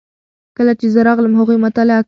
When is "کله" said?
0.57-0.73